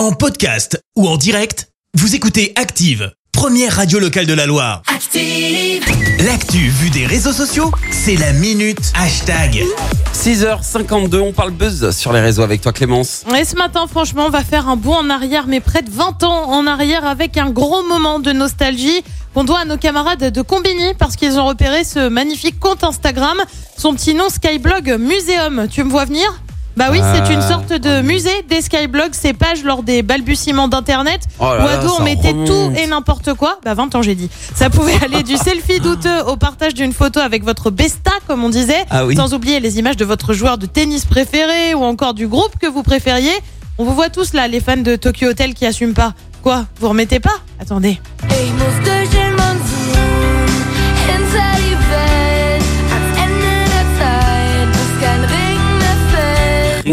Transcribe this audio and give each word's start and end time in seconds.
En 0.00 0.12
podcast 0.12 0.82
ou 0.96 1.06
en 1.06 1.18
direct, 1.18 1.68
vous 1.92 2.14
écoutez 2.14 2.54
Active, 2.56 3.12
première 3.32 3.76
radio 3.76 3.98
locale 3.98 4.24
de 4.24 4.32
la 4.32 4.46
Loire. 4.46 4.80
Active. 4.86 5.84
L'actu 6.24 6.56
vue 6.56 6.88
des 6.88 7.04
réseaux 7.04 7.34
sociaux, 7.34 7.70
c'est 7.90 8.16
la 8.16 8.32
minute 8.32 8.80
hashtag. 8.94 9.62
6h52, 10.14 11.18
on 11.18 11.32
parle 11.34 11.50
buzz 11.50 11.90
sur 11.90 12.14
les 12.14 12.20
réseaux 12.20 12.40
avec 12.40 12.62
toi 12.62 12.72
Clémence. 12.72 13.26
Et 13.38 13.44
ce 13.44 13.56
matin, 13.56 13.86
franchement, 13.86 14.24
on 14.24 14.30
va 14.30 14.42
faire 14.42 14.70
un 14.70 14.76
bond 14.76 14.94
en 14.94 15.10
arrière, 15.10 15.46
mais 15.46 15.60
près 15.60 15.82
de 15.82 15.90
20 15.90 16.22
ans 16.22 16.50
en 16.50 16.66
arrière, 16.66 17.04
avec 17.04 17.36
un 17.36 17.50
gros 17.50 17.82
moment 17.82 18.20
de 18.20 18.32
nostalgie 18.32 19.04
qu'on 19.34 19.44
doit 19.44 19.58
à 19.58 19.64
nos 19.66 19.76
camarades 19.76 20.32
de 20.32 20.40
Combini, 20.40 20.94
parce 20.98 21.16
qu'ils 21.16 21.38
ont 21.38 21.44
repéré 21.44 21.84
ce 21.84 22.08
magnifique 22.08 22.58
compte 22.58 22.84
Instagram. 22.84 23.36
Son 23.76 23.92
petit 23.92 24.14
nom, 24.14 24.30
Skyblog 24.30 24.96
Museum. 24.98 25.68
Tu 25.70 25.84
me 25.84 25.90
vois 25.90 26.06
venir? 26.06 26.40
Bah 26.80 26.88
oui, 26.90 27.00
c'est 27.14 27.32
une 27.32 27.40
Ah, 27.40 27.48
sorte 27.48 27.72
de 27.74 28.00
musée 28.00 28.30
des 28.48 28.62
skyblogs, 28.62 29.12
ces 29.12 29.34
pages 29.34 29.62
lors 29.64 29.82
des 29.82 30.02
balbutiements 30.02 30.66
d'internet 30.66 31.20
Oh 31.38 31.44
là 31.44 31.56
où 31.56 31.66
là, 31.66 31.72
à 31.72 31.76
dos 31.76 31.88
ça 31.88 31.94
on 32.00 32.04
mettait 32.04 32.30
remonte. 32.30 32.46
tout 32.46 32.72
et 32.82 32.86
n'importe 32.86 33.34
quoi. 33.34 33.58
Bah 33.64 33.74
20 33.74 33.94
ans 33.96 34.02
j'ai 34.02 34.14
dit. 34.14 34.30
Ça 34.54 34.70
pouvait 34.70 34.94
aller 35.04 35.22
du 35.22 35.36
selfie 35.36 35.78
douteux 35.78 36.22
au 36.26 36.36
partage 36.36 36.72
d'une 36.72 36.94
photo 36.94 37.20
avec 37.20 37.44
votre 37.44 37.70
besta 37.70 38.12
comme 38.26 38.42
on 38.44 38.48
disait, 38.48 38.82
Ah 38.88 39.04
oui. 39.04 39.14
sans 39.14 39.34
oublier 39.34 39.60
les 39.60 39.78
images 39.78 39.98
de 39.98 40.06
votre 40.06 40.32
joueur 40.32 40.56
de 40.56 40.64
tennis 40.64 41.04
préféré 41.04 41.74
ou 41.74 41.84
encore 41.84 42.14
du 42.14 42.26
groupe 42.26 42.58
que 42.58 42.66
vous 42.66 42.82
préfériez. 42.82 43.32
On 43.76 43.84
vous 43.84 43.94
voit 43.94 44.08
tous 44.08 44.32
là, 44.32 44.48
les 44.48 44.60
fans 44.60 44.78
de 44.78 44.96
Tokyo 44.96 45.28
Hotel 45.28 45.52
qui 45.52 45.66
assument 45.66 45.92
pas. 45.94 46.14
Quoi 46.42 46.64
Vous 46.80 46.88
remettez 46.88 47.20
pas? 47.20 47.34
Attendez. 47.60 48.00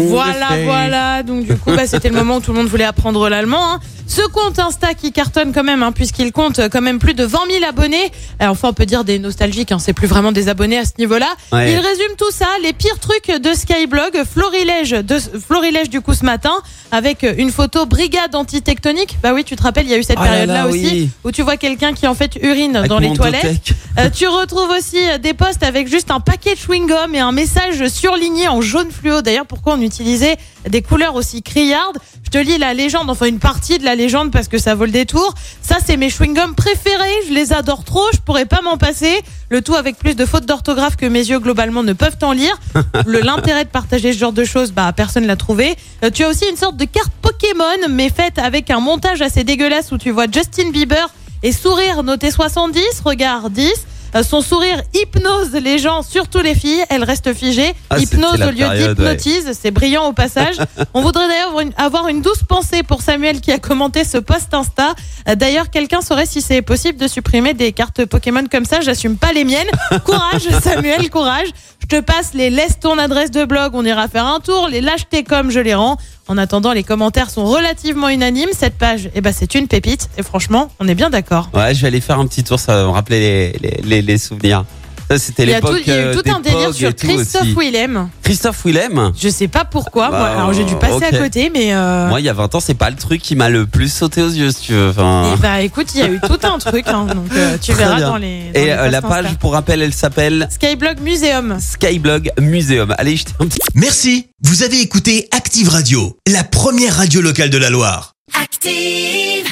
Voilà, 0.00 0.48
voilà. 0.64 1.22
Donc 1.22 1.44
du 1.46 1.56
coup, 1.56 1.72
bah, 1.74 1.86
c'était 1.86 2.08
le 2.08 2.14
moment 2.14 2.36
où 2.36 2.40
tout 2.40 2.52
le 2.52 2.58
monde 2.58 2.68
voulait 2.68 2.84
apprendre 2.84 3.28
l'allemand. 3.28 3.74
hein. 3.74 3.80
Ce 4.06 4.22
compte 4.22 4.58
Insta 4.58 4.94
qui 4.94 5.12
cartonne 5.12 5.52
quand 5.52 5.64
même, 5.64 5.82
hein, 5.82 5.92
puisqu'il 5.92 6.32
compte 6.32 6.60
quand 6.70 6.80
même 6.80 6.98
plus 6.98 7.12
de 7.12 7.24
20 7.24 7.40
000 7.50 7.64
abonnés. 7.68 8.10
Alors, 8.38 8.52
enfin, 8.52 8.68
on 8.68 8.72
peut 8.72 8.86
dire 8.86 9.04
des 9.04 9.18
nostalgiques, 9.18 9.70
hein, 9.70 9.78
c'est 9.78 9.92
plus 9.92 10.06
vraiment 10.06 10.32
des 10.32 10.48
abonnés 10.48 10.78
à 10.78 10.86
ce 10.86 10.92
niveau-là. 10.98 11.28
Ouais. 11.52 11.72
Il 11.72 11.76
résume 11.78 12.16
tout 12.16 12.30
ça, 12.30 12.46
les 12.62 12.72
pires 12.72 12.98
trucs 13.00 13.26
de 13.30 13.52
Skyblog, 13.52 14.22
florilège, 14.24 14.92
de, 14.92 15.18
florilège 15.18 15.90
du 15.90 16.00
coup 16.00 16.14
ce 16.14 16.24
matin, 16.24 16.54
avec 16.90 17.26
une 17.36 17.50
photo 17.50 17.84
brigade 17.84 18.34
antitectonique. 18.34 19.18
Bah 19.22 19.32
oui, 19.34 19.44
tu 19.44 19.56
te 19.56 19.62
rappelles, 19.62 19.84
il 19.84 19.90
y 19.90 19.94
a 19.94 19.98
eu 19.98 20.02
cette 20.02 20.16
Oh 20.18 20.24
là 20.24 20.30
période-là 20.30 20.54
là, 20.54 20.68
aussi, 20.68 20.86
oui. 20.86 21.10
où 21.24 21.30
tu 21.30 21.42
vois 21.42 21.58
quelqu'un 21.58 21.92
qui 21.92 22.06
en 22.06 22.14
fait 22.14 22.36
urine 22.40 22.76
Avec 22.76 22.88
dans 22.88 22.98
les 23.00 23.12
toilettes. 23.12 23.74
Euh, 23.98 24.08
tu 24.08 24.26
retrouves 24.26 24.70
aussi 24.70 24.96
des 25.20 25.34
posts 25.34 25.62
avec 25.62 25.86
juste 25.86 26.10
un 26.10 26.20
paquet 26.20 26.54
de 26.54 26.58
chewing-gum 26.60 27.14
et 27.14 27.18
un 27.20 27.32
message 27.32 27.86
surligné 27.88 28.48
en 28.48 28.62
jaune 28.62 28.90
fluo. 28.90 29.20
D'ailleurs, 29.20 29.44
pourquoi 29.46 29.74
on 29.74 29.80
utilisait 29.88 30.36
des 30.68 30.82
couleurs 30.82 31.16
aussi 31.16 31.42
criardes 31.42 31.98
Je 32.24 32.30
te 32.30 32.38
lis 32.38 32.58
la 32.58 32.74
légende, 32.74 33.10
enfin 33.10 33.26
une 33.26 33.40
partie 33.40 33.78
de 33.78 33.84
la 33.84 33.94
légende 33.94 34.30
parce 34.30 34.48
que 34.48 34.58
ça 34.58 34.74
vaut 34.74 34.84
le 34.84 34.92
détour. 34.92 35.34
Ça, 35.62 35.78
c'est 35.84 35.96
mes 35.96 36.08
chewing-gums 36.08 36.54
préférés. 36.54 37.26
Je 37.28 37.34
les 37.34 37.52
adore 37.52 37.84
trop. 37.84 38.04
Je 38.12 38.18
pourrais 38.20 38.46
pas 38.46 38.60
m'en 38.62 38.76
passer. 38.76 39.20
Le 39.50 39.62
tout 39.62 39.74
avec 39.74 39.98
plus 39.98 40.14
de 40.14 40.24
fautes 40.26 40.46
d'orthographe 40.46 40.96
que 40.96 41.06
mes 41.06 41.26
yeux 41.30 41.40
globalement 41.40 41.82
ne 41.82 41.94
peuvent 41.94 42.18
en 42.22 42.32
lire. 42.32 42.58
Le 43.06 43.20
l'intérêt 43.20 43.64
de 43.64 43.70
partager 43.70 44.12
ce 44.12 44.18
genre 44.18 44.32
de 44.32 44.44
choses, 44.44 44.72
bah 44.72 44.92
personne 44.94 45.26
l'a 45.26 45.36
trouvé. 45.36 45.76
Euh, 46.04 46.10
tu 46.10 46.22
as 46.24 46.28
aussi 46.28 46.44
une 46.48 46.56
sorte 46.56 46.76
de 46.76 46.84
carte 46.84 47.12
Pokémon, 47.22 47.88
mais 47.90 48.10
faite 48.10 48.38
avec 48.38 48.70
un 48.70 48.80
montage 48.80 49.22
assez 49.22 49.44
dégueulasse 49.44 49.90
où 49.90 49.98
tu 49.98 50.10
vois 50.10 50.26
Justin 50.30 50.70
Bieber 50.70 51.08
et 51.42 51.52
sourire 51.52 52.02
noté 52.02 52.30
70, 52.30 52.82
regard 53.04 53.50
10. 53.50 53.72
Euh, 54.14 54.22
Son 54.22 54.40
sourire 54.40 54.82
hypnose 54.94 55.52
les 55.52 55.78
gens, 55.78 56.02
surtout 56.02 56.40
les 56.40 56.54
filles. 56.54 56.82
Elle 56.90 57.04
reste 57.04 57.32
figée. 57.34 57.74
Ah, 57.90 57.98
hypnose 57.98 58.40
au 58.42 58.50
lieu 58.50 58.66
d'hypnotise. 58.68 59.52
C'est 59.60 59.70
brillant 59.70 60.06
au 60.06 60.12
passage. 60.12 60.56
On 60.94 61.02
voudrait 61.02 61.28
d'ailleurs 61.28 61.48
avoir 61.48 61.60
une, 61.60 61.72
avoir 61.76 62.08
une 62.08 62.22
douce 62.22 62.42
pensée 62.48 62.82
pour 62.82 63.02
Samuel 63.08 63.40
qui 63.40 63.52
a 63.52 63.58
commenté 63.58 64.04
ce 64.04 64.18
post 64.18 64.52
Insta. 64.52 64.94
Euh, 65.30 65.34
D'ailleurs, 65.34 65.70
quelqu'un 65.70 66.02
saurait 66.02 66.26
si 66.26 66.42
c'est 66.42 66.60
possible 66.60 66.98
de 66.98 67.08
supprimer 67.08 67.54
des 67.54 67.72
cartes 67.72 68.04
Pokémon 68.04 68.44
comme 68.50 68.66
ça. 68.66 68.82
J'assume 68.82 69.16
pas 69.16 69.32
les 69.32 69.44
miennes. 69.44 69.66
Courage, 70.04 70.46
Samuel, 70.62 71.08
courage. 71.08 71.48
Je 71.80 71.86
te 71.86 72.00
passe 72.02 72.34
les 72.34 72.50
laisse 72.50 72.78
ton 72.78 72.98
adresse 72.98 73.30
de 73.30 73.46
blog. 73.46 73.70
On 73.72 73.82
ira 73.86 74.08
faire 74.08 74.26
un 74.26 74.40
tour. 74.40 74.68
Les 74.68 74.82
lâchetés 74.82 75.24
comme 75.24 75.50
je 75.50 75.58
les 75.60 75.74
rends. 75.74 75.96
En 76.26 76.36
attendant, 76.36 76.72
les 76.74 76.82
commentaires 76.84 77.30
sont 77.30 77.46
relativement 77.46 78.10
unanimes. 78.10 78.50
Cette 78.52 78.76
page, 78.76 79.08
eh 79.14 79.22
ben, 79.22 79.32
c'est 79.32 79.54
une 79.54 79.68
pépite. 79.68 80.10
Et 80.18 80.22
franchement, 80.22 80.70
on 80.78 80.86
est 80.86 80.94
bien 80.94 81.08
d'accord. 81.08 81.48
Ouais, 81.54 81.74
je 81.74 81.80
vais 81.80 81.86
aller 81.86 82.02
faire 82.02 82.18
un 82.18 82.26
petit 82.26 82.44
tour, 82.44 82.60
ça 82.60 82.76
va 82.76 82.82
me 82.84 82.90
rappeler 82.90 83.20
les, 83.20 83.52
les, 83.70 83.80
les, 83.84 84.02
les 84.02 84.18
souvenirs. 84.18 84.66
Ça, 85.10 85.18
c'était 85.18 85.44
Il 85.44 85.48
y 85.50 85.54
a, 85.54 85.60
tout, 85.60 85.68
l'époque. 85.68 85.82
il 85.86 85.92
y 85.92 85.96
a 85.96 86.00
eu 86.00 86.04
euh, 86.06 86.14
tout 86.14 86.30
un 86.30 86.40
délire 86.40 86.74
sur 86.74 86.90
et 86.90 86.94
Christophe. 86.94 87.46
Willem. 87.56 88.10
Christophe 88.22 88.64
Willem. 88.64 89.12
Je 89.18 89.28
sais 89.30 89.48
pas 89.48 89.64
pourquoi. 89.64 90.10
Bah, 90.10 90.18
moi. 90.18 90.28
alors 90.28 90.52
j'ai 90.52 90.64
dû 90.64 90.74
passer 90.76 91.04
à 91.04 91.16
côté, 91.16 91.50
mais. 91.52 91.72
Euh... 91.74 92.08
Moi, 92.08 92.20
il 92.20 92.26
y 92.26 92.28
a 92.28 92.34
20 92.34 92.54
ans, 92.54 92.60
c'est 92.60 92.74
pas 92.74 92.90
le 92.90 92.96
truc 92.96 93.22
qui 93.22 93.34
m'a 93.34 93.48
le 93.48 93.66
plus 93.66 93.90
sauté 93.90 94.20
aux 94.20 94.28
yeux, 94.28 94.50
si 94.50 94.66
tu 94.66 94.72
veux. 94.74 94.90
Enfin, 94.90 95.32
eh 95.34 95.40
bah 95.40 95.60
écoute, 95.62 95.86
il 95.94 96.00
y 96.00 96.02
a 96.02 96.08
eu 96.08 96.20
tout 96.26 96.38
un 96.46 96.58
truc, 96.58 96.84
hein, 96.88 97.06
donc 97.06 97.32
euh, 97.34 97.56
tu 97.60 97.72
Très 97.72 97.84
verras 97.84 97.96
bien. 97.96 98.08
dans 98.08 98.16
les. 98.18 98.50
dans 98.52 98.60
Et 98.60 98.64
les 98.66 98.70
euh, 98.70 98.90
la 98.90 99.00
page, 99.00 99.34
pour 99.40 99.52
rappel, 99.52 99.80
elle 99.80 99.94
s'appelle 99.94 100.46
Skyblog 100.50 101.00
Museum. 101.00 101.58
Skyblog 101.58 102.30
Museum. 102.40 102.94
Allez, 102.98 103.16
jetez 103.16 103.32
un 103.40 103.46
petit 103.46 103.60
Merci, 103.74 104.26
vous 104.42 104.62
avez 104.62 104.80
écouté 104.80 105.28
Active 105.32 105.70
Radio, 105.70 106.18
la 106.26 106.44
première 106.44 106.96
radio 106.96 107.22
locale 107.22 107.48
de 107.50 107.58
la 107.58 107.70
Loire. 107.70 108.12
Active. 108.38 109.46